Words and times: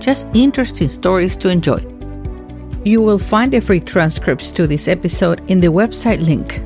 just 0.00 0.26
interesting 0.34 0.88
stories 0.88 1.36
to 1.36 1.48
enjoy. 1.48 1.78
You 2.84 3.02
will 3.02 3.18
find 3.18 3.52
the 3.52 3.60
free 3.60 3.80
transcripts 3.80 4.50
to 4.52 4.66
this 4.66 4.88
episode 4.88 5.42
in 5.48 5.60
the 5.60 5.68
website 5.68 6.20
link, 6.24 6.58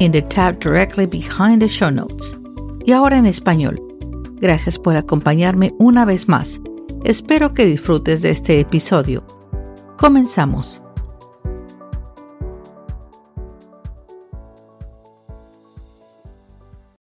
in 0.00 0.12
the 0.12 0.22
tab 0.22 0.60
directly 0.60 1.06
behind 1.06 1.60
the 1.60 1.68
show 1.68 1.90
notes. 1.90 2.36
Y 2.84 2.92
ahora 2.92 3.18
en 3.18 3.26
español. 3.26 3.80
Gracias 4.40 4.78
por 4.78 4.96
acompañarme 4.96 5.74
una 5.78 6.04
vez 6.04 6.28
más. 6.28 6.60
Espero 7.04 7.52
que 7.52 7.66
disfrutes 7.66 8.22
de 8.22 8.30
este 8.30 8.60
episodio. 8.60 9.24
Comenzamos. 9.96 10.82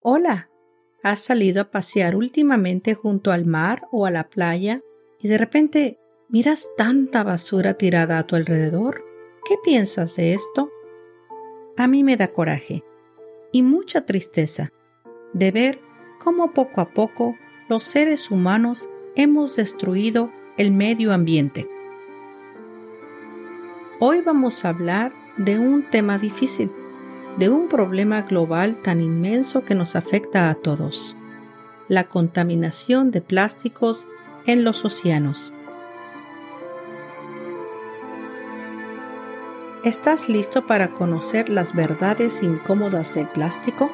Hola, 0.01 0.49
¿has 1.03 1.19
salido 1.19 1.61
a 1.61 1.71
pasear 1.71 2.15
últimamente 2.15 2.93
junto 2.93 3.31
al 3.31 3.45
mar 3.45 3.87
o 3.91 4.05
a 4.05 4.11
la 4.11 4.29
playa 4.29 4.81
y 5.25 5.27
de 5.27 5.39
repente 5.39 5.97
miras 6.29 6.69
tanta 6.77 7.23
basura 7.23 7.73
tirada 7.73 8.19
a 8.19 8.27
tu 8.27 8.35
alrededor? 8.35 9.03
¿Qué 9.49 9.55
piensas 9.63 10.17
de 10.17 10.35
esto? 10.35 10.69
A 11.77 11.87
mí 11.87 12.03
me 12.03 12.15
da 12.15 12.27
coraje 12.27 12.83
y 13.51 13.63
mucha 13.63 14.05
tristeza 14.05 14.71
de 15.33 15.49
ver 15.49 15.79
cómo 16.23 16.53
poco 16.53 16.79
a 16.79 16.89
poco 16.89 17.35
los 17.69 17.83
seres 17.85 18.29
humanos 18.29 18.87
hemos 19.15 19.55
destruido 19.55 20.29
el 20.57 20.69
medio 20.69 21.11
ambiente. 21.11 21.67
Hoy 23.99 24.21
vamos 24.21 24.63
a 24.63 24.69
hablar 24.69 25.11
de 25.37 25.57
un 25.57 25.81
tema 25.81 26.19
difícil 26.19 26.69
de 27.39 27.49
un 27.49 27.67
problema 27.67 28.21
global 28.21 28.79
tan 28.83 29.01
inmenso 29.01 29.65
que 29.65 29.73
nos 29.73 29.95
afecta 29.95 30.51
a 30.51 30.53
todos, 30.53 31.15
la 31.87 32.03
contaminación 32.03 33.09
de 33.09 33.21
plásticos 33.21 34.07
en 34.45 34.63
los 34.63 34.85
océanos. 34.85 35.51
¿Estás 39.83 40.29
listo 40.29 40.65
para 40.65 40.89
conocer 40.89 41.49
las 41.49 41.75
verdades 41.75 42.41
incómodas 42.41 43.13
del 43.13 43.27
plástico? 43.27 43.89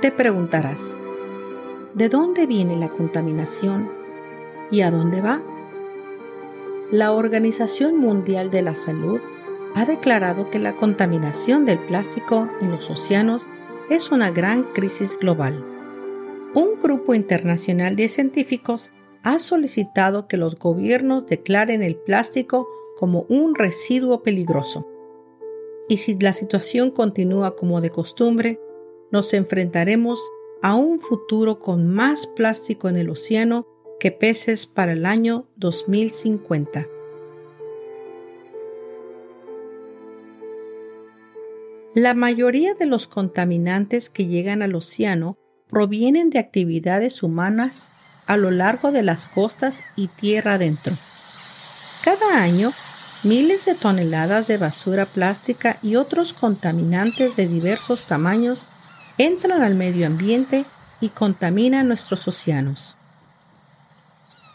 Te 0.00 0.12
preguntarás, 0.12 0.96
¿de 1.94 2.08
dónde 2.08 2.46
viene 2.46 2.76
la 2.76 2.88
contaminación 2.88 3.88
y 4.70 4.82
a 4.82 4.90
dónde 4.90 5.20
va? 5.20 5.40
La 6.90 7.12
Organización 7.12 7.98
Mundial 7.98 8.50
de 8.50 8.62
la 8.62 8.74
Salud 8.74 9.20
ha 9.74 9.84
declarado 9.84 10.50
que 10.50 10.58
la 10.58 10.72
contaminación 10.72 11.64
del 11.64 11.78
plástico 11.78 12.48
en 12.60 12.70
los 12.70 12.90
océanos 12.90 13.46
es 13.90 14.10
una 14.12 14.30
gran 14.30 14.62
crisis 14.62 15.18
global. 15.18 15.71
Un 16.54 16.82
grupo 16.82 17.14
internacional 17.14 17.96
de 17.96 18.08
científicos 18.08 18.90
ha 19.22 19.38
solicitado 19.38 20.28
que 20.28 20.36
los 20.36 20.58
gobiernos 20.58 21.26
declaren 21.26 21.82
el 21.82 21.96
plástico 21.96 22.68
como 22.98 23.22
un 23.30 23.54
residuo 23.54 24.22
peligroso. 24.22 24.86
Y 25.88 25.96
si 25.96 26.18
la 26.18 26.34
situación 26.34 26.90
continúa 26.90 27.56
como 27.56 27.80
de 27.80 27.88
costumbre, 27.88 28.60
nos 29.10 29.32
enfrentaremos 29.32 30.20
a 30.60 30.74
un 30.74 31.00
futuro 31.00 31.58
con 31.58 31.88
más 31.88 32.26
plástico 32.26 32.90
en 32.90 32.96
el 32.96 33.08
océano 33.08 33.66
que 33.98 34.12
peces 34.12 34.66
para 34.66 34.92
el 34.92 35.06
año 35.06 35.46
2050. 35.56 36.86
La 41.94 42.12
mayoría 42.12 42.74
de 42.74 42.86
los 42.86 43.06
contaminantes 43.06 44.10
que 44.10 44.26
llegan 44.26 44.60
al 44.60 44.74
océano 44.74 45.38
provienen 45.72 46.28
de 46.28 46.38
actividades 46.38 47.22
humanas 47.22 47.88
a 48.26 48.36
lo 48.36 48.50
largo 48.50 48.92
de 48.92 49.02
las 49.02 49.26
costas 49.26 49.80
y 49.96 50.08
tierra 50.08 50.54
adentro. 50.54 50.92
Cada 52.04 52.42
año, 52.42 52.70
miles 53.22 53.64
de 53.64 53.74
toneladas 53.74 54.48
de 54.48 54.58
basura 54.58 55.06
plástica 55.06 55.78
y 55.82 55.96
otros 55.96 56.34
contaminantes 56.34 57.36
de 57.36 57.48
diversos 57.48 58.04
tamaños 58.04 58.66
entran 59.16 59.62
al 59.62 59.74
medio 59.74 60.06
ambiente 60.06 60.66
y 61.00 61.08
contaminan 61.08 61.88
nuestros 61.88 62.28
océanos. 62.28 62.96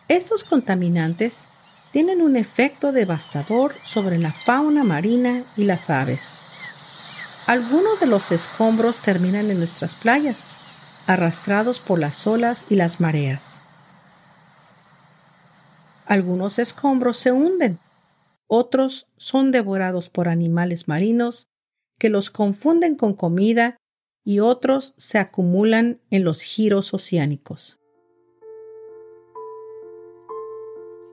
Estos 0.09 0.44
contaminantes 0.44 1.45
tienen 1.94 2.22
un 2.22 2.35
efecto 2.35 2.91
devastador 2.91 3.73
sobre 3.81 4.19
la 4.19 4.31
fauna 4.31 4.83
marina 4.83 5.41
y 5.57 5.63
las 5.63 5.89
aves. 5.89 7.45
Algunos 7.47 8.01
de 8.01 8.06
los 8.06 8.31
escombros 8.31 8.97
terminan 8.97 9.50
en 9.50 9.57
nuestras 9.57 9.95
playas, 9.95 10.56
arrastrados 11.07 11.79
por 11.79 12.00
las 12.00 12.28
olas 12.28 12.72
y 12.72 12.75
las 12.75 13.00
mareas. 13.00 13.62
Algunos 16.06 16.59
escombros 16.59 17.18
se 17.18 17.31
hunden, 17.31 17.79
otros 18.47 19.07
son 19.18 19.51
devorados 19.51 20.09
por 20.09 20.29
animales 20.29 20.88
marinos 20.88 21.50
que 22.00 22.09
los 22.09 22.29
confunden 22.29 22.95
con 22.95 23.13
comida 23.13 23.78
y 24.23 24.40
otros 24.40 24.94
se 24.97 25.18
acumulan 25.18 26.00
en 26.09 26.23
los 26.23 26.41
giros 26.41 26.94
oceánicos. 26.94 27.79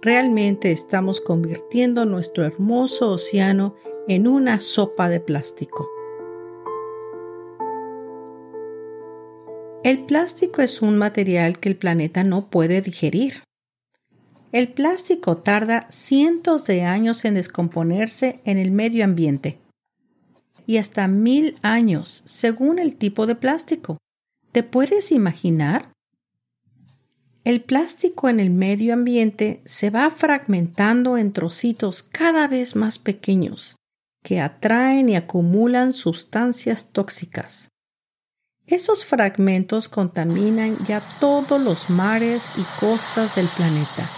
Realmente 0.02 0.70
estamos 0.70 1.20
convirtiendo 1.20 2.04
nuestro 2.04 2.44
hermoso 2.44 3.10
océano 3.10 3.74
en 4.06 4.26
una 4.28 4.60
sopa 4.60 5.08
de 5.08 5.20
plástico. 5.20 5.93
El 9.84 9.98
plástico 10.06 10.62
es 10.62 10.80
un 10.80 10.96
material 10.96 11.60
que 11.60 11.68
el 11.68 11.76
planeta 11.76 12.24
no 12.24 12.48
puede 12.48 12.80
digerir. 12.80 13.42
El 14.50 14.72
plástico 14.72 15.36
tarda 15.36 15.86
cientos 15.90 16.64
de 16.64 16.84
años 16.84 17.26
en 17.26 17.34
descomponerse 17.34 18.40
en 18.46 18.56
el 18.56 18.70
medio 18.70 19.04
ambiente 19.04 19.58
y 20.66 20.78
hasta 20.78 21.06
mil 21.06 21.56
años 21.60 22.22
según 22.24 22.78
el 22.78 22.96
tipo 22.96 23.26
de 23.26 23.34
plástico. 23.34 23.98
¿Te 24.52 24.62
puedes 24.62 25.12
imaginar? 25.12 25.92
El 27.44 27.60
plástico 27.60 28.30
en 28.30 28.40
el 28.40 28.48
medio 28.48 28.94
ambiente 28.94 29.60
se 29.66 29.90
va 29.90 30.08
fragmentando 30.08 31.18
en 31.18 31.34
trocitos 31.34 32.02
cada 32.02 32.48
vez 32.48 32.74
más 32.74 32.98
pequeños 32.98 33.76
que 34.22 34.40
atraen 34.40 35.10
y 35.10 35.16
acumulan 35.16 35.92
sustancias 35.92 36.88
tóxicas. 36.90 37.68
Esos 38.66 39.04
fragmentos 39.04 39.90
contaminan 39.90 40.74
ya 40.86 41.02
todos 41.20 41.60
los 41.60 41.90
mares 41.90 42.52
y 42.56 42.62
costas 42.80 43.36
del 43.36 43.46
planeta 43.46 44.08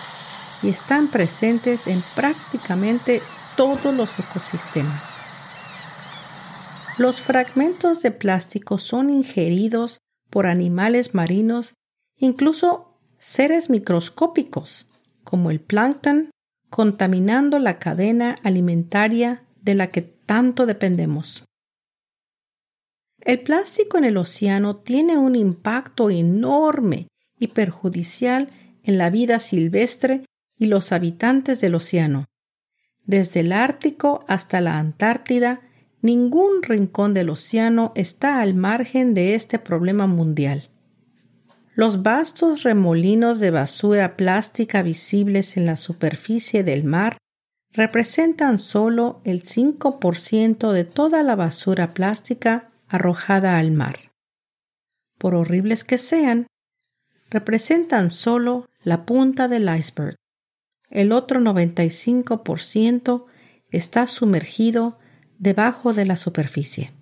y 0.63 0.69
están 0.69 1.09
presentes 1.09 1.89
en 1.89 2.01
prácticamente 2.15 3.21
todos 3.57 3.95
los 3.95 4.19
ecosistemas. 4.21 5.19
Los 6.99 7.21
fragmentos 7.21 8.03
de 8.03 8.13
plástico 8.13 8.79
son 8.79 9.11
ingeridos 9.11 9.99
por 10.31 10.47
animales 10.47 11.15
marinos, 11.15 11.75
incluso 12.17 12.99
seres 13.19 13.69
microscópicos, 13.69 14.87
como 15.25 15.51
el 15.51 15.61
plancton, 15.61 16.31
contaminando 16.71 17.59
la 17.59 17.79
cadena 17.79 18.37
alimentaria 18.45 19.43
de 19.61 19.75
la 19.75 19.89
que 19.89 20.03
tanto 20.03 20.67
dependemos. 20.67 21.43
El 23.27 23.41
plástico 23.41 23.99
en 23.99 24.05
el 24.05 24.19
océano 24.19 24.77
tiene 24.77 25.19
un 25.19 25.35
impacto 25.35 26.11
enorme 26.11 27.09
y 27.41 27.49
perjudicial 27.49 28.51
en 28.85 28.99
la 28.99 29.11
vida 29.11 29.41
silvestre 29.41 30.25
y 30.57 30.67
los 30.67 30.93
habitantes 30.93 31.61
del 31.61 31.75
océano. 31.75 32.27
Desde 33.05 33.41
el 33.41 33.51
Ártico 33.51 34.25
hasta 34.29 34.61
la 34.61 34.79
Antártida, 34.79 35.61
ningún 36.03 36.63
rincón 36.63 37.15
del 37.15 37.31
océano 37.31 37.91
está 37.97 38.41
al 38.41 38.55
margen 38.55 39.13
de 39.13 39.35
este 39.35 39.59
problema 39.59 40.07
mundial. 40.07 40.71
Los 41.75 42.05
vastos 42.05 42.63
remolinos 42.63 43.41
de 43.41 43.51
basura 43.51 44.17
plástica 44.17 44.83
visibles 44.83 45.57
en 45.57 45.67
la 45.67 45.75
superficie 45.75 46.63
del 46.63 46.85
mar 46.85 47.17
representan 47.73 48.61
solo 48.61 49.21
el 49.25 49.43
5% 49.43 50.71
de 50.71 50.85
toda 50.85 51.25
la 51.25 51.35
basura 51.35 51.93
plástica 51.93 52.71
arrojada 52.89 53.59
al 53.59 53.73
mar. 53.73 54.13
Por 55.19 55.35
horribles 55.35 55.85
que 55.85 55.99
sean, 55.99 56.47
representan 57.31 58.11
solo 58.11 58.69
la 58.83 59.05
punta 59.05 59.49
del 59.49 59.75
iceberg. 59.75 60.17
El 60.91 61.13
otro 61.13 61.41
95% 61.41 63.27
está 63.71 64.07
sumergido 64.07 64.99
debajo 65.39 65.93
de 65.93 66.07
la 66.07 66.17
superficie. 66.17 66.93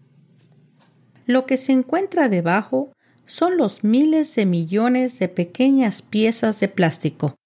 Lo 1.26 1.46
que 1.46 1.56
se 1.56 1.72
encuentra 1.72 2.28
debajo 2.28 2.92
son 3.26 3.56
los 3.56 3.84
miles 3.84 4.34
de 4.34 4.46
millones 4.46 5.18
de 5.18 5.28
pequeñas 5.28 6.02
piezas 6.02 6.60
de 6.60 6.68
plástico, 6.68 7.36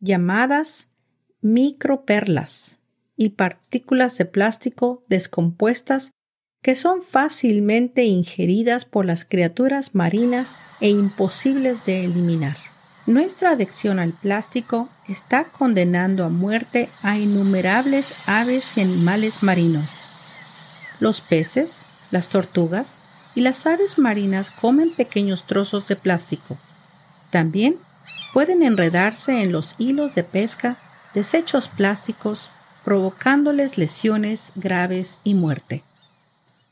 llamadas 0.00 0.90
microperlas 1.40 2.80
y 3.16 3.30
partículas 3.30 4.18
de 4.18 4.26
plástico 4.26 5.02
descompuestas 5.08 6.10
que 6.66 6.74
son 6.74 7.00
fácilmente 7.00 8.02
ingeridas 8.06 8.86
por 8.86 9.04
las 9.04 9.24
criaturas 9.24 9.94
marinas 9.94 10.56
e 10.80 10.88
imposibles 10.88 11.86
de 11.86 12.04
eliminar. 12.04 12.56
Nuestra 13.06 13.50
adicción 13.50 14.00
al 14.00 14.10
plástico 14.10 14.88
está 15.06 15.44
condenando 15.44 16.24
a 16.24 16.28
muerte 16.28 16.88
a 17.04 17.16
innumerables 17.18 18.28
aves 18.28 18.76
y 18.76 18.80
animales 18.80 19.44
marinos. 19.44 20.08
Los 20.98 21.20
peces, 21.20 21.84
las 22.10 22.30
tortugas 22.30 22.98
y 23.36 23.42
las 23.42 23.64
aves 23.68 23.96
marinas 23.96 24.50
comen 24.50 24.90
pequeños 24.90 25.44
trozos 25.44 25.86
de 25.86 25.94
plástico. 25.94 26.58
También 27.30 27.76
pueden 28.32 28.64
enredarse 28.64 29.40
en 29.40 29.52
los 29.52 29.76
hilos 29.78 30.16
de 30.16 30.24
pesca 30.24 30.78
desechos 31.14 31.68
plásticos, 31.68 32.48
provocándoles 32.84 33.78
lesiones 33.78 34.50
graves 34.56 35.20
y 35.22 35.34
muerte. 35.34 35.84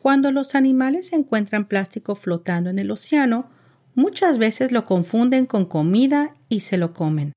Cuando 0.05 0.31
los 0.31 0.55
animales 0.55 1.15
encuentran 1.15 1.65
plástico 1.65 2.15
flotando 2.15 2.69
en 2.69 2.79
el 2.79 2.91
océano, 2.91 3.49
Muchas 3.95 4.39
veces 4.39 4.73
lo 4.73 4.85
confunden 4.85 5.47
con 5.47 5.67
comida 5.67 6.35
y 6.49 6.61
se 6.61 6.79
lo 6.79 6.93
comen. 6.93 7.33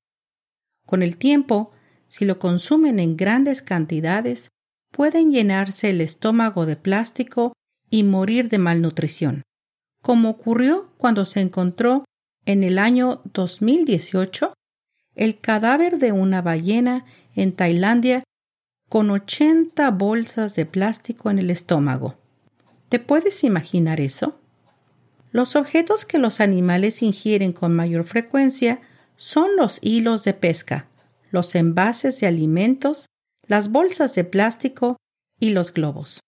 Con 0.88 1.04
el 1.04 1.18
tiempo, 1.18 1.72
si 2.08 2.26
lo 2.26 2.40
consumen 2.40 3.00
en 3.00 3.16
grandes 3.16 3.62
cantidades, 3.62 4.50
pueden 4.92 5.32
llenarse 5.32 5.92
el 5.92 6.02
estómago 6.02 6.66
de 6.66 6.76
plástico 6.76 7.54
y 7.90 8.04
morir 8.04 8.50
de 8.50 8.58
malnutrición, 8.58 9.44
como 10.02 10.30
ocurrió 10.30 10.92
cuando 10.98 11.26
se 11.26 11.42
encontró 11.42 12.06
en 12.46 12.64
el 12.64 12.80
año 12.80 13.22
2018 13.34 14.54
el 15.16 15.40
cadáver 15.40 16.00
de 16.00 16.12
una 16.12 16.42
ballena 16.42 17.06
en 17.36 17.52
Tailandia 17.52 18.24
con 18.90 19.12
80 19.12 19.92
bolsas 19.92 20.56
de 20.56 20.66
plástico 20.66 21.30
en 21.30 21.40
el 21.40 21.52
estómago. 21.52 22.16
¿Te 22.90 23.00
puedes 23.00 23.44
imaginar 23.44 24.00
eso? 24.00 24.40
Los 25.32 25.56
objetos 25.56 26.06
que 26.06 26.20
los 26.20 26.40
animales 26.40 27.02
ingieren 27.02 27.52
con 27.52 27.76
mayor 27.76 28.06
frecuencia 28.06 28.82
son 29.18 29.56
los 29.58 29.80
hilos 29.82 30.24
de 30.24 30.34
pesca, 30.34 30.88
los 31.32 31.54
envases 31.56 32.20
de 32.20 32.28
alimentos, 32.28 33.08
las 33.46 33.72
bolsas 33.72 34.16
de 34.16 34.24
plástico 34.24 34.98
y 35.40 35.50
los 35.50 35.74
globos. 35.74 36.22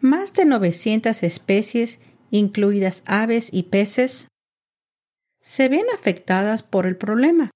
Más 0.00 0.32
de 0.34 0.46
900 0.46 1.22
especies, 1.22 2.00
incluidas 2.30 3.02
aves 3.06 3.50
y 3.52 3.64
peces, 3.64 4.28
se 5.42 5.68
ven 5.68 5.84
afectadas 5.92 6.62
por 6.62 6.86
el 6.86 6.96
problema, 6.96 7.50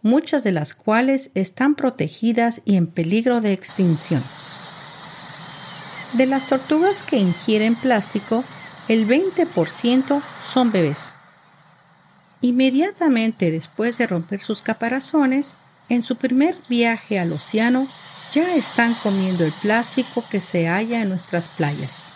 muchas 0.00 0.44
de 0.44 0.52
las 0.52 0.74
cuales 0.74 1.30
están 1.34 1.74
protegidas 1.74 2.62
y 2.64 2.76
en 2.76 2.86
peligro 2.86 3.40
de 3.40 3.52
extinción. 3.52 4.22
De 6.14 6.26
las 6.26 6.46
tortugas 6.46 7.02
que 7.02 7.16
ingieren 7.16 7.74
plástico, 7.74 8.44
el 8.88 9.08
20% 9.08 10.20
son 10.52 10.70
bebés. 10.70 11.14
Inmediatamente 12.42 13.50
después 13.50 13.96
de 13.96 14.06
romper 14.06 14.42
sus 14.42 14.60
caparazones, 14.60 15.54
en 15.88 16.02
su 16.02 16.16
primer 16.16 16.54
viaje 16.68 17.18
al 17.18 17.32
océano, 17.32 17.86
ya 18.34 18.54
están 18.54 18.92
comiendo 19.02 19.44
el 19.44 19.52
plástico 19.52 20.24
que 20.30 20.40
se 20.40 20.66
halla 20.68 21.00
en 21.00 21.08
nuestras 21.08 21.48
playas. 21.48 22.12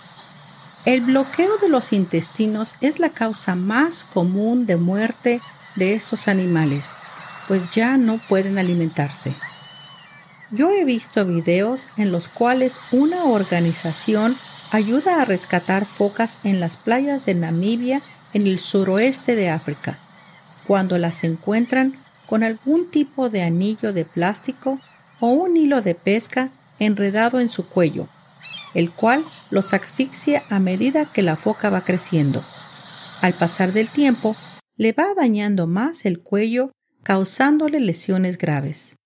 El 0.85 1.01
bloqueo 1.01 1.57
de 1.59 1.69
los 1.69 1.93
intestinos 1.93 2.75
es 2.81 2.99
la 2.99 3.11
causa 3.11 3.55
más 3.55 4.05
común 4.05 4.67
de 4.67 4.77
muerte 4.77 5.41
de 5.75 5.95
estos 5.95 6.29
animales, 6.29 6.93
pues 7.49 7.73
ya 7.73 7.97
no 7.97 8.19
pueden 8.29 8.59
alimentarse. 8.59 9.35
Yo 10.53 10.71
he 10.71 10.85
visto 10.85 11.27
videos 11.27 11.89
en 11.97 12.13
los 12.13 12.29
cuales 12.29 12.93
una 12.93 13.25
organización 13.25 14.35
ayuda 14.71 15.21
a 15.21 15.25
rescatar 15.25 15.85
focas 15.85 16.45
en 16.45 16.61
las 16.61 16.77
playas 16.77 17.27
de 17.27 17.35
Namibia 17.35 18.01
en 18.33 18.47
el 18.47 18.61
suroeste 18.61 19.35
de 19.35 19.51
África, 19.51 19.99
cuando 20.67 20.99
las 20.99 21.25
encuentran 21.25 21.95
con 22.27 22.45
algún 22.45 22.89
tipo 22.91 23.29
de 23.29 23.43
anillo 23.43 23.93
de 23.93 24.05
plástico 24.05 24.81
o 25.19 25.29
un 25.29 25.57
hilo 25.57 25.83
de 25.83 25.97
pesca 25.97 26.51
enredado 26.79 27.41
en 27.41 27.49
su 27.49 27.67
cuello, 27.67 28.07
el 28.75 28.91
cual 28.91 29.25
los 29.51 29.75
asfixia 29.75 30.45
a 30.49 30.61
medida 30.61 31.07
que 31.07 31.23
la 31.23 31.35
foca 31.35 31.71
va 31.71 31.81
creciendo. 31.81 32.41
Al 33.23 33.33
pasar 33.33 33.73
del 33.73 33.89
tiempo, 33.89 34.37
le 34.77 34.93
va 34.93 35.15
dañando 35.17 35.67
más 35.67 36.05
el 36.05 36.19
cuello, 36.19 36.71
causándole 37.03 37.81
lesiones 37.81 38.39
graves. 38.39 38.97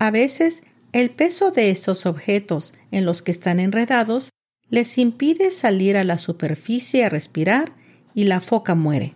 A 0.00 0.10
veces, 0.10 0.62
el 0.92 1.10
peso 1.10 1.50
de 1.50 1.70
estos 1.70 2.06
objetos 2.06 2.72
en 2.90 3.04
los 3.04 3.20
que 3.20 3.30
están 3.30 3.60
enredados 3.60 4.30
les 4.70 4.96
impide 4.96 5.50
salir 5.50 5.98
a 5.98 6.04
la 6.04 6.16
superficie 6.16 7.04
a 7.04 7.10
respirar 7.10 7.74
y 8.14 8.24
la 8.24 8.40
foca 8.40 8.74
muere. 8.74 9.14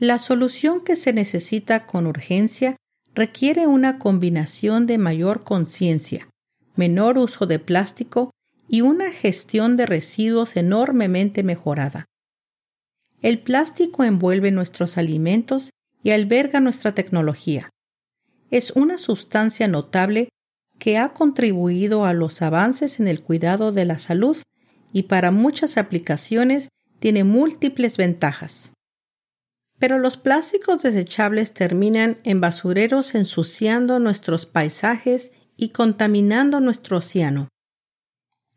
La 0.00 0.18
solución 0.18 0.82
que 0.82 0.96
se 0.96 1.12
necesita 1.12 1.86
con 1.86 2.08
urgencia 2.08 2.74
requiere 3.14 3.68
una 3.68 4.00
combinación 4.00 4.88
de 4.88 4.98
mayor 4.98 5.44
conciencia, 5.44 6.28
menor 6.74 7.16
uso 7.16 7.46
de 7.46 7.60
plástico 7.60 8.32
y 8.68 8.80
una 8.80 9.12
gestión 9.12 9.76
de 9.76 9.86
residuos 9.86 10.56
enormemente 10.56 11.44
mejorada. 11.44 12.06
El 13.22 13.38
plástico 13.38 14.02
envuelve 14.02 14.50
nuestros 14.50 14.98
alimentos 14.98 15.70
y 16.02 16.10
alberga 16.10 16.58
nuestra 16.58 16.92
tecnología. 16.92 17.68
Es 18.50 18.70
una 18.70 18.98
sustancia 18.98 19.68
notable 19.68 20.28
que 20.78 20.96
ha 20.96 21.12
contribuido 21.12 22.04
a 22.04 22.12
los 22.12 22.40
avances 22.40 23.00
en 23.00 23.08
el 23.08 23.22
cuidado 23.22 23.72
de 23.72 23.84
la 23.84 23.98
salud 23.98 24.36
y 24.92 25.04
para 25.04 25.30
muchas 25.30 25.76
aplicaciones 25.76 26.68
tiene 26.98 27.24
múltiples 27.24 27.96
ventajas. 27.96 28.72
Pero 29.78 29.98
los 29.98 30.16
plásticos 30.16 30.82
desechables 30.82 31.52
terminan 31.52 32.18
en 32.24 32.40
basureros 32.40 33.14
ensuciando 33.14 33.98
nuestros 33.98 34.46
paisajes 34.46 35.32
y 35.56 35.68
contaminando 35.70 36.60
nuestro 36.60 36.98
océano. 36.98 37.48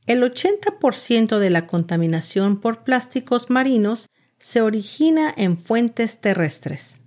El 0.07 0.23
80% 0.23 1.37
de 1.37 1.49
la 1.49 1.67
contaminación 1.67 2.59
por 2.59 2.83
plásticos 2.83 3.49
marinos 3.49 4.07
se 4.39 4.61
origina 4.61 5.31
en 5.37 5.59
fuentes 5.59 6.19
terrestres. 6.19 7.01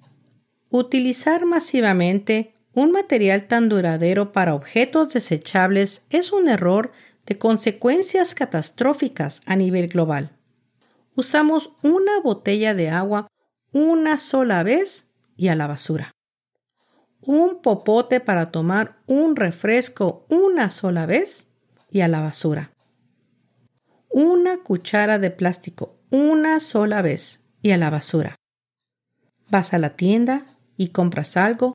Utilizar 0.71 1.45
masivamente 1.45 2.54
un 2.75 2.91
material 2.91 3.47
tan 3.47 3.69
duradero 3.69 4.33
para 4.33 4.55
objetos 4.55 5.13
desechables 5.13 6.05
es 6.11 6.33
un 6.33 6.49
error 6.49 6.93
de 7.27 7.39
consecuencias 7.39 8.35
catastróficas 8.35 9.41
a 9.47 9.57
nivel 9.57 9.87
global. 9.87 10.37
Usamos 11.17 11.77
una 11.83 12.21
botella 12.21 12.75
de 12.75 12.91
agua 12.91 13.29
una 13.73 14.19
sola 14.19 14.63
vez 14.63 15.09
y 15.37 15.49
a 15.49 15.55
la 15.55 15.67
basura. 15.67 16.11
Un 17.23 17.63
popote 17.63 18.21
para 18.21 18.51
tomar 18.51 18.99
un 19.07 19.37
refresco 19.37 20.27
una 20.29 20.69
sola 20.69 21.07
vez 21.07 21.49
y 21.91 22.01
a 22.01 22.09
la 22.09 22.21
basura. 22.21 22.73
Una 24.11 24.59
cuchara 24.63 25.19
de 25.19 25.31
plástico 25.31 25.97
una 26.11 26.61
sola 26.61 27.03
vez 27.03 27.45
y 27.63 27.71
a 27.71 27.77
la 27.77 27.91
basura. 27.91 28.37
Vas 29.49 29.75
a 29.75 29.79
la 29.79 29.97
tienda 29.97 30.59
y 30.77 30.89
compras 30.89 31.37
algo 31.37 31.75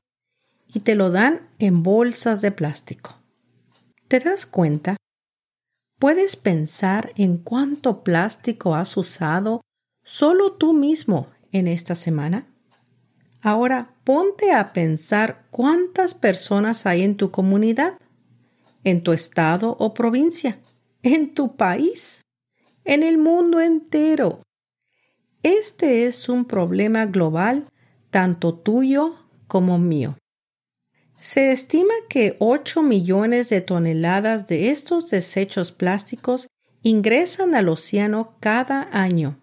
y 0.72 0.80
te 0.80 0.94
lo 0.94 1.10
dan 1.10 1.48
en 1.58 1.82
bolsas 1.82 2.40
de 2.40 2.52
plástico. 2.52 3.16
¿Te 4.08 4.20
das 4.20 4.46
cuenta 4.46 4.96
¿Puedes 6.00 6.36
pensar 6.36 7.12
en 7.16 7.36
cuánto 7.36 8.02
plástico 8.02 8.74
has 8.74 8.96
usado 8.96 9.60
solo 10.02 10.52
tú 10.52 10.72
mismo 10.72 11.26
en 11.52 11.68
esta 11.68 11.94
semana? 11.94 12.46
Ahora 13.42 13.94
ponte 14.04 14.50
a 14.52 14.72
pensar 14.72 15.44
cuántas 15.50 16.14
personas 16.14 16.86
hay 16.86 17.02
en 17.02 17.18
tu 17.18 17.30
comunidad, 17.30 17.98
en 18.82 19.02
tu 19.02 19.12
estado 19.12 19.76
o 19.78 19.92
provincia, 19.92 20.58
en 21.02 21.34
tu 21.34 21.56
país, 21.56 22.22
en 22.84 23.02
el 23.02 23.18
mundo 23.18 23.60
entero. 23.60 24.42
Este 25.42 26.06
es 26.06 26.30
un 26.30 26.46
problema 26.46 27.04
global, 27.04 27.66
tanto 28.10 28.54
tuyo 28.54 29.16
como 29.48 29.78
mío. 29.78 30.16
Se 31.20 31.52
estima 31.52 31.92
que 32.08 32.36
8 32.38 32.82
millones 32.82 33.50
de 33.50 33.60
toneladas 33.60 34.46
de 34.46 34.70
estos 34.70 35.10
desechos 35.10 35.70
plásticos 35.70 36.48
ingresan 36.82 37.54
al 37.54 37.68
océano 37.68 38.36
cada 38.40 38.88
año. 38.90 39.38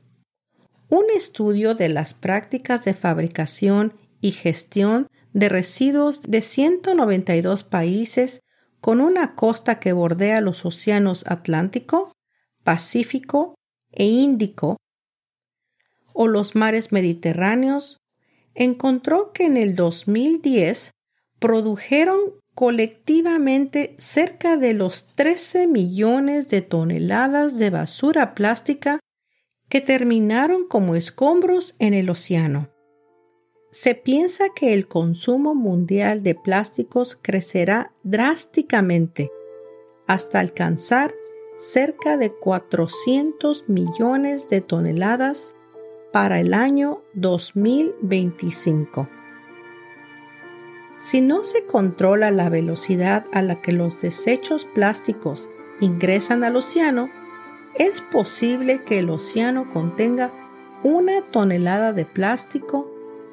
Un 0.90 1.06
estudio 1.16 1.76
de 1.76 1.90
las 1.90 2.16
prácticas 2.16 2.84
de 2.84 2.96
fabricación 2.96 3.94
y 4.22 4.32
gestión 4.32 5.08
de 5.34 5.50
residuos 5.50 6.24
de 6.24 6.42
192 6.42 7.64
países 7.64 8.42
con 8.82 9.00
una 9.00 9.36
costa 9.36 9.80
que 9.80 9.94
bordea 9.94 10.42
los 10.42 10.66
océanos 10.66 11.28
Atlántico, 11.28 12.12
Pacífico 12.64 13.54
e 13.92 14.06
Índico 14.06 14.78
o 16.12 16.26
los 16.28 16.56
mares 16.56 16.92
Mediterráneos, 16.92 18.00
encontró 18.56 19.32
que 19.32 19.46
en 19.46 19.58
el 19.58 19.76
2010 19.76 20.92
produjeron 21.40 22.20
colectivamente 22.56 23.96
cerca 24.00 24.58
de 24.58 24.74
los 24.74 25.14
13 25.16 25.68
millones 25.68 26.50
de 26.50 26.62
toneladas 26.62 27.60
de 27.60 27.70
basura 27.70 28.34
plástica 28.34 29.00
que 29.70 29.82
terminaron 29.82 30.68
como 30.68 30.96
escombros 30.96 31.76
en 31.78 31.94
el 31.94 32.10
océano. 32.10 32.70
Se 33.70 33.94
piensa 33.94 34.46
que 34.56 34.74
el 34.74 34.88
consumo 34.88 35.54
mundial 35.54 36.24
de 36.24 36.34
plásticos 36.34 37.16
crecerá 37.16 37.94
drásticamente 38.02 39.30
hasta 40.08 40.40
alcanzar 40.40 41.14
cerca 41.58 42.18
de 42.18 42.32
400 42.32 43.68
millones 43.68 44.48
de 44.48 44.62
toneladas 44.62 45.54
para 46.12 46.40
el 46.40 46.54
año 46.54 47.02
2025. 47.14 49.08
Si 50.98 51.22
no 51.22 51.44
se 51.44 51.66
controla 51.66 52.32
la 52.32 52.50
velocidad 52.50 53.26
a 53.32 53.42
la 53.42 53.62
que 53.62 53.72
los 53.72 54.02
desechos 54.02 54.66
plásticos 54.66 55.50
ingresan 55.80 56.44
al 56.44 56.56
océano, 56.56 57.10
es 57.76 58.02
posible 58.02 58.82
que 58.84 59.00
el 59.00 59.10
océano 59.12 59.72
contenga 59.72 60.32
una 60.84 61.22
tonelada 61.22 61.94
de 61.94 62.06
plástico 62.06 62.90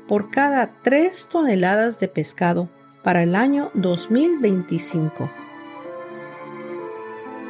por 0.06 0.30
cada 0.30 0.70
3 0.82 1.28
toneladas 1.28 1.98
de 1.98 2.08
pescado 2.08 2.68
para 3.02 3.22
el 3.22 3.34
año 3.34 3.70
2025 3.74 5.30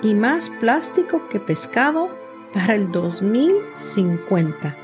y 0.02 0.14
más 0.14 0.50
plástico 0.50 1.28
que 1.28 1.40
pescado 1.40 2.08
para 2.52 2.76
el 2.76 2.92
2050. 2.92 4.83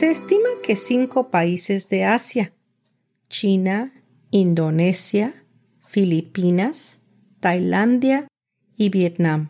Se 0.00 0.08
estima 0.08 0.48
que 0.62 0.76
cinco 0.76 1.28
países 1.28 1.90
de 1.90 2.06
Asia, 2.06 2.54
China, 3.28 3.92
Indonesia, 4.30 5.44
Filipinas, 5.86 7.00
Tailandia 7.38 8.26
y 8.78 8.88
Vietnam, 8.88 9.48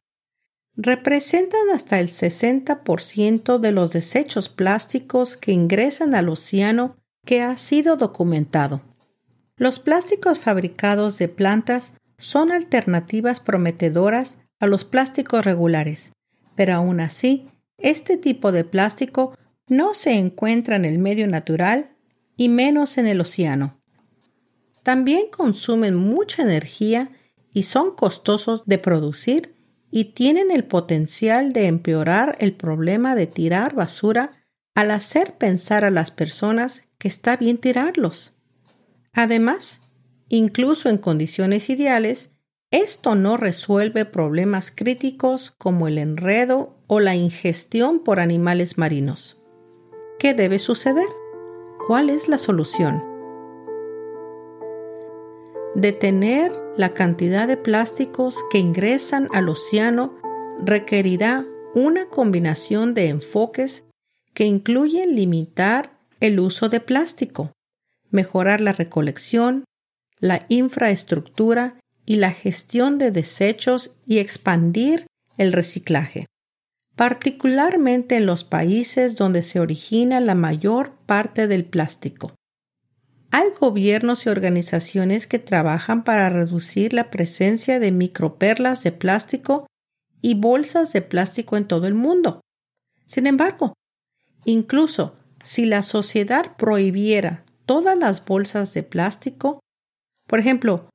representan 0.75 1.71
hasta 1.73 2.01
el 2.01 2.09
60% 2.09 3.61
de 3.61 3.71
los 3.71 3.93
desechos 3.93 4.49
plásticos 4.49 5.37
que 5.37 5.53
ingresan 5.53 6.17
al 6.17 6.29
océano 6.29 6.97
que 7.25 7.43
ha 7.43 7.57
sido 7.57 7.97
documentado. 7.97 8.83
Los 9.55 9.79
plásticos 9.79 10.41
fabricados 10.41 11.17
de 11.19 11.29
plantas 11.29 11.95
son 12.19 12.51
alternativas 12.51 13.39
prometedoras 13.39 14.39
a 14.59 14.67
los 14.67 14.85
plásticos 14.85 15.45
regulares, 15.45 16.11
pero 16.57 16.75
aún 16.75 16.99
así, 16.99 17.47
este 17.79 18.17
tipo 18.17 18.51
de 18.51 18.65
plástico 18.65 19.37
no 19.71 19.95
se 19.95 20.13
encuentra 20.15 20.77
en 20.77 20.85
el 20.85 20.99
medio 20.99 21.27
natural 21.29 21.93
y 22.37 22.49
menos 22.49 22.99
en 22.99 23.07
el 23.07 23.21
océano. 23.21 23.81
También 24.83 25.31
consumen 25.31 25.95
mucha 25.95 26.43
energía 26.43 27.11
y 27.55 27.63
son 27.63 27.95
costosos 27.95 28.67
de 28.67 28.79
producir 28.79 29.55
y 29.93 30.07
tienen 30.07 30.51
el 30.51 30.65
potencial 30.65 31.53
de 31.53 31.67
empeorar 31.67 32.37
el 32.41 32.53
problema 32.53 33.15
de 33.15 33.29
tirar 33.29 33.75
basura 33.75 34.33
al 34.75 34.91
hacer 34.91 35.37
pensar 35.39 35.85
a 35.85 35.91
las 35.91 36.11
personas 36.11 36.85
que 36.99 37.07
está 37.07 37.37
bien 37.37 37.59
tirarlos. 37.59 38.37
Además, 39.13 39.83
incluso 40.29 40.89
en 40.89 40.99
condiciones 40.99 41.71
ideales, 41.71 42.33
esto 42.73 43.15
no 43.15 43.37
resuelve 43.37 44.05
problemas 44.05 44.73
críticos 44.73 45.53
como 45.53 45.87
el 45.87 45.99
enredo 45.99 46.77
o 46.89 46.99
la 46.99 47.15
ingestión 47.15 48.01
por 48.01 48.19
animales 48.19 48.79
marinos. 48.79 49.40
¿Qué 50.21 50.35
debe 50.35 50.59
suceder? 50.59 51.09
¿Cuál 51.87 52.11
es 52.11 52.29
la 52.29 52.37
solución? 52.37 53.03
Detener 55.75 56.53
la 56.77 56.93
cantidad 56.93 57.49
de 57.49 57.57
plásticos 57.57 58.37
que 58.51 58.59
ingresan 58.59 59.31
al 59.33 59.49
océano 59.49 60.15
requerirá 60.63 61.47
una 61.75 62.05
combinación 62.11 62.93
de 62.93 63.09
enfoques 63.09 63.87
que 64.35 64.45
incluyen 64.45 65.17
limitar 65.17 65.99
el 66.21 66.39
uso 66.39 66.69
de 66.69 66.81
plástico, 66.81 67.53
mejorar 68.11 68.61
la 68.61 68.75
recolección, 68.75 69.65
la 70.19 70.45
infraestructura 70.51 71.81
y 72.05 72.17
la 72.17 72.33
gestión 72.33 72.99
de 72.99 73.11
desechos 73.11 73.97
y 74.05 74.19
expandir 74.19 75.07
el 75.39 75.55
reciclaje, 75.55 76.27
particularmente 77.01 78.17
en 78.17 78.27
los 78.27 78.45
países 78.45 79.17
donde 79.17 79.41
se 79.41 79.59
origina 79.59 80.21
la 80.21 80.35
mayor 80.35 80.93
parte 81.07 81.49
del 81.49 81.65
plástico. 81.65 82.35
Hay 83.31 83.55
gobiernos 83.59 84.27
y 84.27 84.29
organizaciones 84.29 85.27
que 85.27 85.39
trabajan 85.39 86.05
para 86.05 86.29
reducir 86.29 86.93
la 86.93 87.09
presencia 87.09 87.81
de 87.81 87.91
microperlas 87.91 88.83
de 88.83 88.93
plástico 88.93 89.67
y 90.21 90.35
bolsas 90.35 90.93
de 90.93 91.01
plástico 91.01 91.57
en 91.57 91.67
todo 91.67 91.87
el 91.87 91.95
mundo. 91.95 92.43
Sin 93.07 93.27
embargo, 93.27 93.73
incluso 94.45 95.17
si 95.43 95.65
la 95.65 95.81
sociedad 95.81 96.55
prohibiera 96.59 97.47
todas 97.65 97.97
las 97.97 98.23
bolsas 98.23 98.75
de 98.75 98.83
plástico, 98.83 99.61
por 100.27 100.39
ejemplo, 100.39 100.90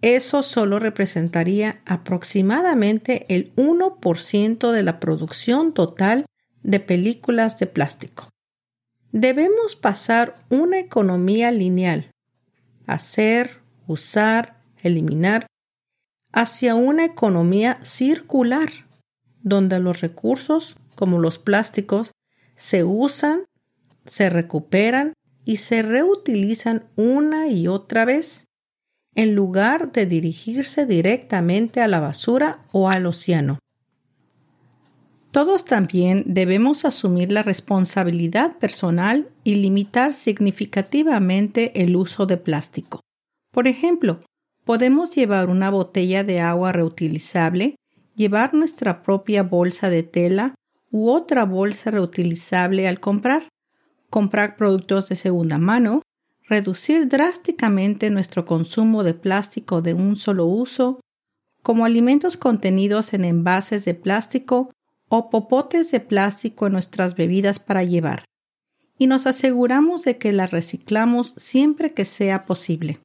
eso 0.00 0.42
solo 0.42 0.78
representaría 0.78 1.82
aproximadamente 1.84 3.26
el 3.28 3.54
1% 3.56 4.70
de 4.70 4.82
la 4.82 5.00
producción 5.00 5.72
total 5.72 6.26
de 6.62 6.80
películas 6.80 7.58
de 7.58 7.66
plástico. 7.66 8.28
Debemos 9.10 9.74
pasar 9.74 10.38
una 10.50 10.78
economía 10.78 11.50
lineal, 11.50 12.10
hacer, 12.86 13.62
usar, 13.86 14.62
eliminar, 14.82 15.46
hacia 16.32 16.74
una 16.74 17.04
economía 17.04 17.78
circular, 17.82 18.68
donde 19.42 19.78
los 19.80 20.00
recursos, 20.00 20.76
como 20.94 21.18
los 21.18 21.38
plásticos, 21.38 22.12
se 22.54 22.84
usan, 22.84 23.44
se 24.04 24.30
recuperan 24.30 25.14
y 25.44 25.56
se 25.56 25.82
reutilizan 25.82 26.88
una 26.96 27.48
y 27.48 27.66
otra 27.66 28.04
vez, 28.04 28.47
en 29.18 29.34
lugar 29.34 29.90
de 29.90 30.06
dirigirse 30.06 30.86
directamente 30.86 31.80
a 31.80 31.88
la 31.88 31.98
basura 31.98 32.60
o 32.70 32.88
al 32.88 33.04
océano. 33.04 33.58
Todos 35.32 35.64
también 35.64 36.22
debemos 36.24 36.84
asumir 36.84 37.32
la 37.32 37.42
responsabilidad 37.42 38.58
personal 38.58 39.28
y 39.42 39.56
limitar 39.56 40.14
significativamente 40.14 41.82
el 41.82 41.96
uso 41.96 42.26
de 42.26 42.36
plástico. 42.36 43.00
Por 43.50 43.66
ejemplo, 43.66 44.20
podemos 44.64 45.10
llevar 45.10 45.50
una 45.50 45.68
botella 45.72 46.22
de 46.22 46.38
agua 46.38 46.70
reutilizable, 46.70 47.74
llevar 48.14 48.54
nuestra 48.54 49.02
propia 49.02 49.42
bolsa 49.42 49.90
de 49.90 50.04
tela 50.04 50.54
u 50.92 51.10
otra 51.10 51.44
bolsa 51.44 51.90
reutilizable 51.90 52.86
al 52.86 53.00
comprar, 53.00 53.48
comprar 54.10 54.54
productos 54.54 55.08
de 55.08 55.16
segunda 55.16 55.58
mano, 55.58 56.02
reducir 56.48 57.08
drásticamente 57.08 58.10
nuestro 58.10 58.44
consumo 58.44 59.04
de 59.04 59.14
plástico 59.14 59.82
de 59.82 59.94
un 59.94 60.16
solo 60.16 60.46
uso, 60.46 61.00
como 61.62 61.84
alimentos 61.84 62.36
contenidos 62.36 63.12
en 63.12 63.24
envases 63.24 63.84
de 63.84 63.94
plástico 63.94 64.70
o 65.08 65.30
popotes 65.30 65.90
de 65.90 66.00
plástico 66.00 66.66
en 66.66 66.72
nuestras 66.72 67.14
bebidas 67.14 67.60
para 67.60 67.84
llevar 67.84 68.24
y 68.98 69.06
nos 69.06 69.26
aseguramos 69.26 70.02
de 70.02 70.18
que 70.18 70.32
las 70.32 70.50
reciclamos 70.50 71.32
siempre 71.36 71.94
que 71.94 72.04
sea 72.04 72.44
posible. 72.44 73.00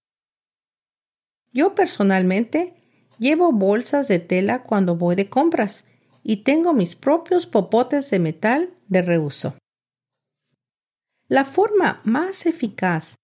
Yo 1.54 1.76
personalmente 1.76 2.74
llevo 3.20 3.52
bolsas 3.52 4.08
de 4.08 4.20
tela 4.20 4.64
cuando 4.64 4.96
voy 4.96 5.16
de 5.16 5.30
compras 5.30 5.86
y 6.24 6.38
tengo 6.38 6.74
mis 6.74 6.96
propios 6.96 7.46
popotes 7.46 8.10
de 8.10 8.20
metal 8.20 8.74
de 8.88 9.04
reuso. 9.04 9.56
La 11.28 11.46
forma 11.46 12.02
más 12.04 12.48
eficaz 12.48 13.16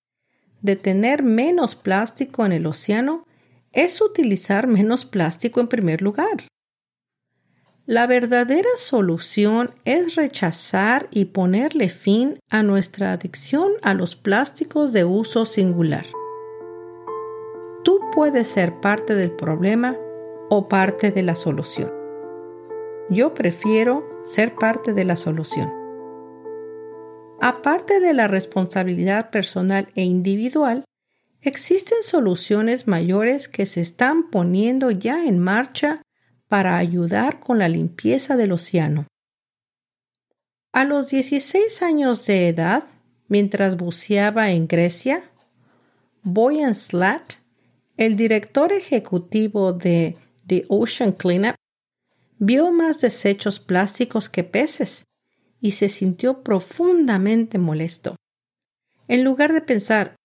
de 0.62 0.76
tener 0.76 1.24
menos 1.24 1.76
plástico 1.76 2.46
en 2.46 2.52
el 2.52 2.66
océano 2.66 3.26
es 3.72 4.02
utilizar 4.02 4.68
menos 4.68 5.06
plástico 5.06 5.60
en 5.60 5.68
primer 5.68 6.02
lugar. 6.02 6.48
La 7.86 8.06
verdadera 8.06 8.70
solución 8.78 9.72
es 9.84 10.14
rechazar 10.16 11.08
y 11.12 11.26
ponerle 11.26 11.90
fin 11.90 12.40
a 12.50 12.62
nuestra 12.62 13.14
adicción 13.14 13.72
a 13.82 13.96
los 13.96 14.16
plásticos 14.16 14.94
de 14.94 15.06
uso 15.06 15.44
singular. 15.46 16.06
Tú 17.84 18.00
puedes 18.14 18.48
ser 18.48 18.80
parte 18.80 19.16
del 19.16 19.32
problema 19.32 19.98
o 20.52 20.68
parte 20.68 21.10
de 21.10 21.24
la 21.24 21.36
solución. 21.36 21.92
Yo 23.10 23.34
prefiero 23.34 24.08
ser 24.24 24.54
parte 24.54 24.94
de 24.94 25.06
la 25.06 25.16
solución. 25.16 25.79
Aparte 27.42 28.00
de 28.00 28.14
la 28.14 28.28
responsabilidad 28.28 29.30
personal 29.30 29.88
e 29.96 30.04
individual, 30.04 30.84
existen 31.42 32.04
soluciones 32.04 32.88
mayores 32.88 33.48
que 33.48 33.66
se 33.66 33.80
están 33.80 34.30
poniendo 34.30 34.92
ya 34.92 35.26
en 35.26 35.40
marcha 35.40 36.02
para 36.48 36.78
ayudar 36.78 37.40
con 37.40 37.60
la 37.60 37.70
limpieza 37.70 38.36
del 38.36 38.52
océano. 38.52 39.08
A 40.74 40.84
los 40.84 41.10
16 41.10 41.82
años 41.82 42.26
de 42.26 42.50
edad, 42.50 42.84
mientras 43.28 43.78
buceaba 43.78 44.52
en 44.52 44.68
Grecia, 44.68 45.32
Boyan 46.24 46.76
Slat, 46.76 47.36
el 47.96 48.16
director 48.16 48.74
ejecutivo 48.74 49.74
de 49.74 50.18
The 50.46 50.66
Ocean 50.68 51.14
Cleanup, 51.14 51.56
vio 52.38 52.72
más 52.72 53.02
desechos 53.02 53.60
plásticos 53.60 54.30
que 54.30 54.44
peces 54.44 55.06
y 55.62 55.72
se 55.72 55.90
sintió 55.90 56.44
profundamente 56.44 57.58
molesto. 57.58 58.16
En 59.08 59.24
lugar 59.24 59.54
de 59.54 59.62
pensar, 59.62 60.16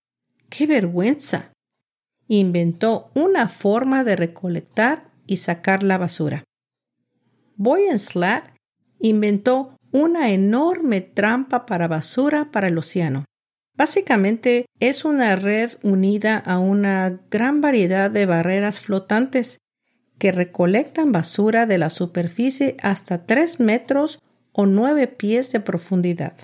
¡qué 0.50 0.66
vergüenza! 0.66 1.52
inventó 2.28 3.10
una 3.14 3.48
forma 3.48 4.04
de 4.04 4.16
recolectar 4.16 5.10
y 5.26 5.36
sacar 5.36 5.82
la 5.82 5.98
basura. 5.98 6.44
Boyan 7.56 7.98
inventó 8.98 9.76
una 9.92 10.30
enorme 10.30 11.02
trampa 11.02 11.66
para 11.66 11.86
basura 11.86 12.50
para 12.50 12.68
el 12.68 12.78
océano. 12.78 13.24
Básicamente 13.76 14.66
es 14.80 15.04
una 15.04 15.36
red 15.36 15.72
unida 15.82 16.38
a 16.38 16.58
una 16.58 17.20
gran 17.30 17.60
variedad 17.60 18.10
de 18.10 18.26
barreras 18.26 18.80
flotantes 18.80 19.58
que 20.18 20.32
recolectan 20.32 21.12
basura 21.12 21.66
de 21.66 21.78
la 21.78 21.90
superficie 21.90 22.76
hasta 22.82 23.26
3 23.26 23.60
metros 23.60 24.20
o 24.54 24.66
9 24.66 25.08
pies 25.08 25.52
de 25.52 25.60
profundidad. 25.60 26.34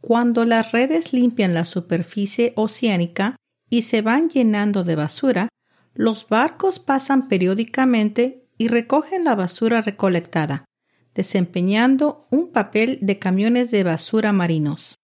Cuando 0.00 0.44
las 0.44 0.72
redes 0.72 1.12
limpian 1.12 1.54
la 1.54 1.64
superficie 1.64 2.52
oceánica 2.56 3.36
y 3.68 3.82
se 3.82 4.00
van 4.02 4.30
llenando 4.30 4.82
de 4.82 4.96
basura, 4.96 5.48
los 5.94 6.26
barcos 6.28 6.78
pasan 6.78 7.28
periódicamente 7.28 8.46
y 8.56 8.68
recogen 8.68 9.24
la 9.24 9.34
basura 9.34 9.82
recolectada, 9.82 10.64
desempeñando 11.14 12.26
un 12.30 12.50
papel 12.50 12.98
de 13.02 13.18
camiones 13.18 13.70
de 13.70 13.84
basura 13.84 14.32
marinos. 14.32 14.96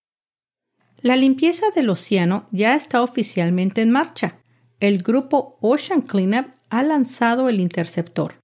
La 1.01 1.15
limpieza 1.15 1.67
del 1.75 1.89
océano 1.89 2.47
ya 2.51 2.73
está 2.73 3.03
oficialmente 3.03 3.81
en 3.81 3.91
marcha. 3.91 4.39
El 4.79 5.03
grupo 5.03 5.59
Ocean 5.61 6.01
Cleanup 6.01 6.47
ha 6.69 6.81
lanzado 6.81 7.49
el 7.49 7.59
Interceptor, 7.59 8.39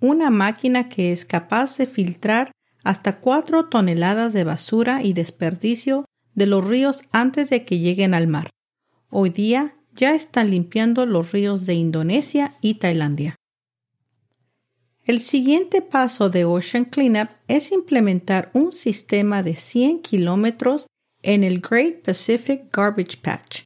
una 0.00 0.30
máquina 0.30 0.88
que 0.88 1.10
es 1.10 1.24
capaz 1.24 1.76
de 1.78 1.86
filtrar 1.86 2.52
hasta 2.88 3.20
4 3.20 3.66
toneladas 3.66 4.32
de 4.32 4.44
basura 4.44 5.02
y 5.02 5.12
desperdicio 5.12 6.06
de 6.34 6.46
los 6.46 6.66
ríos 6.66 7.02
antes 7.12 7.50
de 7.50 7.66
que 7.66 7.80
lleguen 7.80 8.14
al 8.14 8.28
mar. 8.28 8.48
Hoy 9.10 9.28
día 9.28 9.76
ya 9.94 10.14
están 10.14 10.50
limpiando 10.50 11.04
los 11.04 11.32
ríos 11.32 11.66
de 11.66 11.74
Indonesia 11.74 12.54
y 12.62 12.76
Tailandia. 12.76 13.36
El 15.04 15.20
siguiente 15.20 15.82
paso 15.82 16.30
de 16.30 16.46
Ocean 16.46 16.86
Cleanup 16.86 17.28
es 17.46 17.72
implementar 17.72 18.50
un 18.54 18.72
sistema 18.72 19.42
de 19.42 19.54
100 19.54 20.00
kilómetros 20.00 20.86
en 21.20 21.44
el 21.44 21.60
Great 21.60 22.02
Pacific 22.02 22.74
Garbage 22.74 23.18
Patch. 23.20 23.64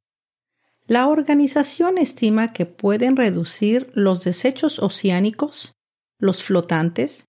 La 0.89 1.07
organización 1.07 1.97
estima 1.97 2.53
que 2.53 2.67
pueden 2.67 3.15
reducir 3.15 3.89
los 3.95 4.25
desechos 4.25 4.81
oceánicos, 4.81 5.75
los 6.19 6.43
flotantes, 6.43 7.27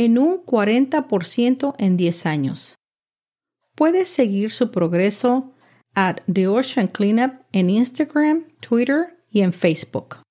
en 0.00 0.16
un 0.16 0.42
40% 0.46 1.74
en 1.76 1.96
10 1.98 2.24
años. 2.24 2.74
Puedes 3.74 4.08
seguir 4.08 4.50
su 4.50 4.70
progreso 4.70 5.52
at 5.94 6.20
The 6.32 6.48
Ocean 6.48 6.88
Cleanup 6.88 7.34
en 7.52 7.68
Instagram, 7.68 8.46
Twitter 8.60 9.22
y 9.30 9.42
en 9.42 9.52
Facebook. 9.52 10.22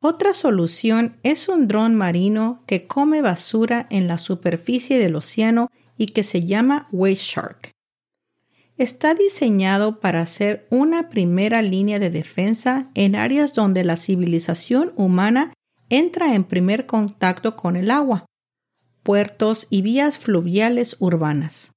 Otra 0.00 0.32
solución 0.32 1.18
es 1.22 1.48
un 1.50 1.68
dron 1.68 1.94
marino 1.94 2.64
que 2.66 2.86
come 2.86 3.20
basura 3.20 3.86
en 3.90 4.08
la 4.08 4.16
superficie 4.16 4.98
del 4.98 5.16
océano 5.16 5.68
y 5.98 6.06
que 6.06 6.22
se 6.22 6.46
llama 6.46 6.88
Waste 6.92 7.26
Shark 7.26 7.72
está 8.78 9.12
diseñado 9.12 10.00
para 10.00 10.24
ser 10.24 10.66
una 10.70 11.10
primera 11.10 11.60
línea 11.60 11.98
de 11.98 12.08
defensa 12.08 12.88
en 12.94 13.14
áreas 13.14 13.52
donde 13.52 13.84
la 13.84 13.96
civilización 13.96 14.94
humana 14.96 15.52
entra 15.90 16.34
en 16.34 16.44
primer 16.44 16.86
contacto 16.86 17.56
con 17.56 17.76
el 17.76 17.90
agua, 17.90 18.24
puertos 19.02 19.66
y 19.70 19.82
vías 19.82 20.18
fluviales 20.18 20.96
urbanas. 20.98 21.72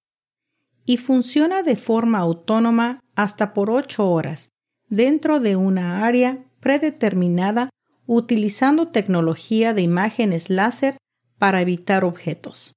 Y 0.85 0.97
funciona 0.97 1.63
de 1.63 1.75
forma 1.75 2.19
autónoma 2.19 2.99
hasta 3.15 3.53
por 3.53 3.69
ocho 3.69 4.09
horas 4.09 4.49
dentro 4.89 5.39
de 5.39 5.55
una 5.55 6.05
área 6.05 6.43
predeterminada 6.59 7.69
utilizando 8.05 8.89
tecnología 8.89 9.73
de 9.73 9.81
imágenes 9.81 10.49
láser 10.49 10.97
para 11.37 11.61
evitar 11.61 12.03
objetos. 12.03 12.73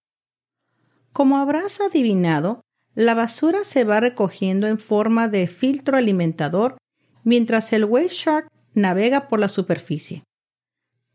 Como 1.12 1.38
habrás 1.38 1.80
adivinado, 1.80 2.60
la 2.94 3.14
basura 3.14 3.64
se 3.64 3.84
va 3.84 4.00
recogiendo 4.00 4.66
en 4.66 4.78
forma 4.78 5.28
de 5.28 5.46
filtro 5.46 5.96
alimentador 5.96 6.76
mientras 7.24 7.72
el 7.72 7.84
Wave 7.84 8.08
Shark 8.08 8.48
navega 8.74 9.28
por 9.28 9.40
la 9.40 9.48
superficie. 9.48 10.22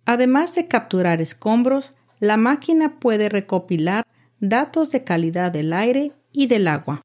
Además 0.05 0.55
de 0.55 0.67
capturar 0.67 1.21
escombros, 1.21 1.93
la 2.21 2.37
máquina 2.37 2.99
puede 2.99 3.27
recopilar 3.27 4.05
datos 4.39 4.91
de 4.91 5.03
calidad 5.03 5.51
del 5.51 5.73
aire 5.73 6.13
y 6.31 6.47
del 6.47 6.69
agua. 6.69 7.01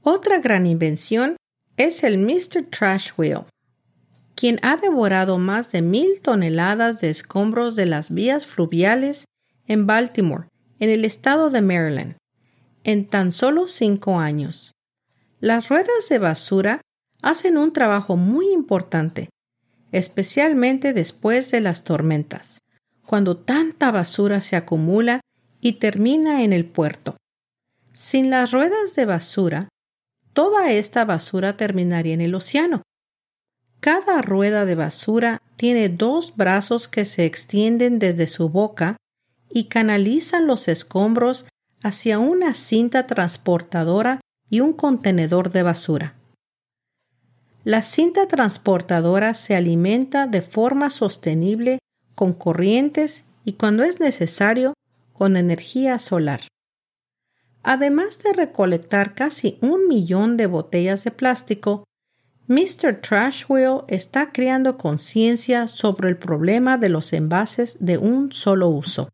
Otra 0.00 0.40
gran 0.40 0.64
invención 0.64 1.36
es 1.76 2.02
el 2.04 2.16
Mr. 2.16 2.64
Trash 2.70 3.10
Wheel, 3.18 3.42
quien 4.34 4.58
ha 4.62 4.78
devorado 4.78 5.38
más 5.38 5.70
de 5.72 5.82
mil 5.82 6.22
toneladas 6.22 7.02
de 7.02 7.10
escombros 7.10 7.76
de 7.76 7.84
las 7.84 8.10
vías 8.10 8.46
fluviales 8.46 9.26
en 9.66 9.86
Baltimore, 9.86 10.48
en 10.78 10.88
el 10.88 11.04
estado 11.04 11.50
de 11.50 11.60
Maryland 11.60 12.16
en 12.84 13.08
tan 13.08 13.32
solo 13.32 13.66
cinco 13.66 14.18
años. 14.18 14.72
Las 15.40 15.68
ruedas 15.68 16.08
de 16.08 16.18
basura 16.18 16.80
hacen 17.22 17.56
un 17.56 17.72
trabajo 17.72 18.16
muy 18.16 18.52
importante, 18.52 19.28
especialmente 19.92 20.92
después 20.92 21.50
de 21.50 21.60
las 21.60 21.84
tormentas, 21.84 22.60
cuando 23.12 23.36
tanta 23.36 23.90
basura 23.90 24.40
se 24.40 24.56
acumula 24.56 25.20
y 25.60 25.74
termina 25.74 26.44
en 26.44 26.54
el 26.54 26.64
puerto. 26.64 27.18
Sin 27.92 28.30
las 28.30 28.52
ruedas 28.52 28.96
de 28.96 29.04
basura, 29.04 29.68
toda 30.32 30.70
esta 30.70 31.04
basura 31.04 31.58
terminaría 31.58 32.14
en 32.14 32.22
el 32.22 32.34
océano. 32.34 32.80
Cada 33.80 34.22
rueda 34.22 34.64
de 34.64 34.76
basura 34.76 35.42
tiene 35.56 35.90
dos 35.90 36.36
brazos 36.36 36.88
que 36.88 37.04
se 37.04 37.26
extienden 37.26 37.98
desde 37.98 38.26
su 38.26 38.48
boca 38.48 38.96
y 39.50 39.64
canalizan 39.64 40.46
los 40.46 40.66
escombros 40.68 41.44
hacia 41.82 42.18
una 42.18 42.54
cinta 42.54 43.06
transportadora 43.06 44.22
y 44.48 44.60
un 44.60 44.72
contenedor 44.72 45.52
de 45.52 45.62
basura. 45.62 46.14
La 47.62 47.82
cinta 47.82 48.26
transportadora 48.26 49.34
se 49.34 49.54
alimenta 49.54 50.26
de 50.26 50.40
forma 50.40 50.88
sostenible 50.88 51.78
con 52.14 52.32
corrientes 52.32 53.24
y 53.44 53.54
cuando 53.54 53.82
es 53.82 54.00
necesario 54.00 54.74
con 55.12 55.36
energía 55.36 55.98
solar. 55.98 56.42
Además 57.62 58.22
de 58.22 58.32
recolectar 58.32 59.14
casi 59.14 59.58
un 59.60 59.86
millón 59.88 60.36
de 60.36 60.46
botellas 60.46 61.04
de 61.04 61.12
plástico, 61.12 61.84
Mr. 62.48 63.00
Trash 63.00 63.44
Wheel 63.48 63.82
está 63.88 64.32
creando 64.32 64.76
conciencia 64.76 65.68
sobre 65.68 66.08
el 66.08 66.18
problema 66.18 66.76
de 66.76 66.88
los 66.88 67.12
envases 67.12 67.76
de 67.78 67.98
un 67.98 68.32
solo 68.32 68.68
uso. 68.68 69.08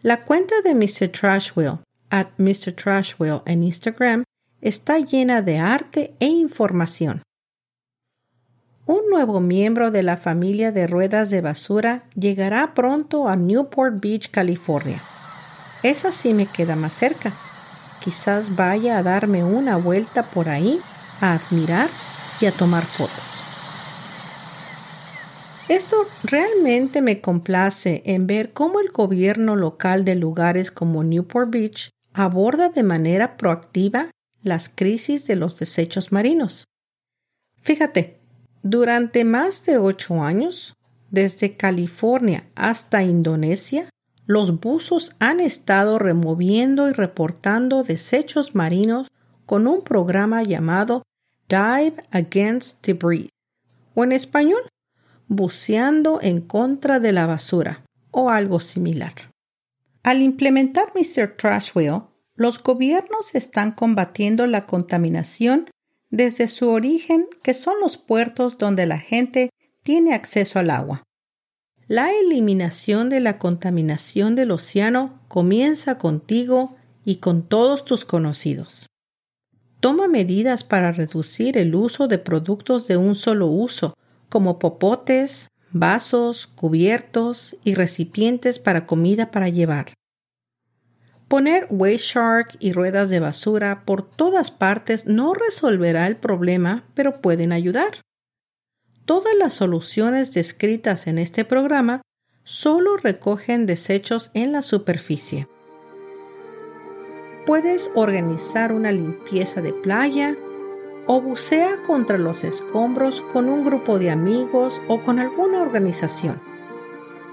La 0.00 0.24
cuenta 0.24 0.54
de 0.64 0.74
Mr. 0.74 1.08
Trashwell, 1.12 1.78
at 2.10 2.28
Mr. 2.38 2.72
Trashwell 2.74 3.42
en 3.46 3.62
Instagram, 3.62 4.24
está 4.60 4.98
llena 4.98 5.42
de 5.42 5.58
arte 5.58 6.16
e 6.18 6.26
información. 6.26 7.22
Un 8.84 9.08
nuevo 9.10 9.38
miembro 9.38 9.92
de 9.92 10.02
la 10.02 10.16
familia 10.16 10.72
de 10.72 10.88
ruedas 10.88 11.30
de 11.30 11.40
basura 11.40 12.02
llegará 12.16 12.74
pronto 12.74 13.28
a 13.28 13.36
Newport 13.36 14.00
Beach, 14.00 14.30
California. 14.30 14.98
Esa 15.84 16.10
sí 16.10 16.34
me 16.34 16.46
queda 16.46 16.74
más 16.74 16.92
cerca. 16.92 17.32
Quizás 18.02 18.56
vaya 18.56 18.98
a 18.98 19.04
darme 19.04 19.44
una 19.44 19.76
vuelta 19.76 20.24
por 20.24 20.48
ahí 20.48 20.80
a 21.20 21.34
admirar 21.34 21.88
y 22.40 22.46
a 22.46 22.50
tomar 22.50 22.82
fotos. 22.82 23.32
Esto 25.68 25.96
realmente 26.24 27.02
me 27.02 27.20
complace 27.20 28.02
en 28.04 28.26
ver 28.26 28.52
cómo 28.52 28.80
el 28.80 28.90
gobierno 28.90 29.54
local 29.54 30.04
de 30.04 30.16
lugares 30.16 30.72
como 30.72 31.04
Newport 31.04 31.50
Beach 31.50 31.90
aborda 32.12 32.68
de 32.68 32.82
manera 32.82 33.36
proactiva 33.36 34.10
las 34.42 34.68
crisis 34.68 35.24
de 35.28 35.36
los 35.36 35.56
desechos 35.60 36.10
marinos. 36.10 36.64
Fíjate, 37.60 38.21
durante 38.62 39.24
más 39.24 39.64
de 39.66 39.78
ocho 39.78 40.22
años, 40.22 40.74
desde 41.10 41.56
California 41.56 42.48
hasta 42.54 43.02
Indonesia, 43.02 43.88
los 44.26 44.60
buzos 44.60 45.14
han 45.18 45.40
estado 45.40 45.98
removiendo 45.98 46.88
y 46.88 46.92
reportando 46.92 47.82
desechos 47.82 48.54
marinos 48.54 49.08
con 49.46 49.66
un 49.66 49.82
programa 49.82 50.42
llamado 50.42 51.02
Dive 51.48 51.94
Against 52.10 52.86
Debris, 52.86 53.28
o 53.94 54.04
en 54.04 54.12
español, 54.12 54.62
buceando 55.28 56.20
en 56.22 56.40
contra 56.40 57.00
de 57.00 57.12
la 57.12 57.26
basura, 57.26 57.84
o 58.10 58.30
algo 58.30 58.60
similar. 58.60 59.12
Al 60.02 60.22
implementar 60.22 60.92
Mr. 60.94 61.36
Trash 61.36 61.72
Wheel, 61.74 62.02
los 62.34 62.62
gobiernos 62.62 63.34
están 63.34 63.72
combatiendo 63.72 64.46
la 64.46 64.66
contaminación 64.66 65.68
desde 66.12 66.46
su 66.46 66.68
origen, 66.68 67.26
que 67.42 67.54
son 67.54 67.80
los 67.80 67.96
puertos 67.96 68.58
donde 68.58 68.86
la 68.86 68.98
gente 68.98 69.50
tiene 69.82 70.14
acceso 70.14 70.60
al 70.60 70.70
agua. 70.70 71.02
La 71.88 72.12
eliminación 72.12 73.08
de 73.08 73.18
la 73.18 73.38
contaminación 73.38 74.36
del 74.36 74.52
océano 74.52 75.20
comienza 75.26 75.98
contigo 75.98 76.76
y 77.04 77.16
con 77.16 77.42
todos 77.42 77.84
tus 77.84 78.04
conocidos. 78.04 78.86
Toma 79.80 80.06
medidas 80.06 80.62
para 80.62 80.92
reducir 80.92 81.58
el 81.58 81.74
uso 81.74 82.06
de 82.06 82.18
productos 82.18 82.86
de 82.86 82.96
un 82.98 83.14
solo 83.14 83.46
uso, 83.46 83.94
como 84.28 84.58
popotes, 84.58 85.48
vasos, 85.72 86.46
cubiertos 86.46 87.56
y 87.64 87.74
recipientes 87.74 88.58
para 88.58 88.86
comida 88.86 89.30
para 89.30 89.48
llevar. 89.48 89.94
Poner 91.32 91.66
Waste 91.70 91.96
Shark 91.96 92.56
y 92.58 92.74
ruedas 92.74 93.08
de 93.08 93.18
basura 93.18 93.86
por 93.86 94.02
todas 94.02 94.50
partes 94.50 95.06
no 95.06 95.32
resolverá 95.32 96.06
el 96.06 96.16
problema, 96.16 96.84
pero 96.92 97.22
pueden 97.22 97.52
ayudar. 97.52 98.02
Todas 99.06 99.34
las 99.38 99.54
soluciones 99.54 100.34
descritas 100.34 101.06
en 101.06 101.16
este 101.16 101.46
programa 101.46 102.02
solo 102.44 102.98
recogen 102.98 103.64
desechos 103.64 104.30
en 104.34 104.52
la 104.52 104.60
superficie. 104.60 105.48
Puedes 107.46 107.90
organizar 107.94 108.70
una 108.70 108.92
limpieza 108.92 109.62
de 109.62 109.72
playa 109.72 110.36
o 111.06 111.22
bucea 111.22 111.82
contra 111.86 112.18
los 112.18 112.44
escombros 112.44 113.22
con 113.32 113.48
un 113.48 113.64
grupo 113.64 113.98
de 113.98 114.10
amigos 114.10 114.82
o 114.86 115.00
con 115.00 115.18
alguna 115.18 115.62
organización. 115.62 116.38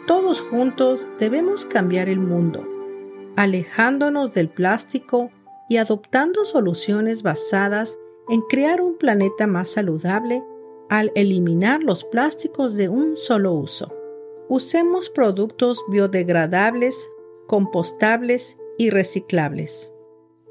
Todos 0.08 0.40
juntos 0.40 1.10
debemos 1.20 1.66
cambiar 1.66 2.08
el 2.08 2.20
mundo, 2.20 2.79
alejándonos 3.40 4.34
del 4.34 4.50
plástico 4.50 5.32
y 5.70 5.78
adoptando 5.78 6.44
soluciones 6.44 7.24
basadas 7.24 7.98
en 8.28 8.42
crear 8.42 8.82
un 8.82 8.98
planeta 8.98 9.48
más 9.48 9.70
saludable 9.70 10.44
al 10.90 11.14
eliminar 11.16 11.82
los 11.82 12.04
plásticos 12.04 12.76
de 12.76 12.90
un 12.90 13.16
solo 13.16 13.54
uso. 13.54 13.94
Usemos 14.50 15.10
productos 15.10 15.82
biodegradables, 15.90 17.10
compostables 17.48 18.58
y 18.78 18.90
reciclables. 18.90 19.94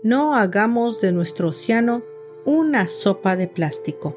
No 0.03 0.35
hagamos 0.35 1.03
de 1.03 1.13
nuestro 1.13 1.49
océano 1.49 2.01
una 2.47 2.87
sopa 2.87 3.37
de 3.37 3.49
plástico. 3.49 4.17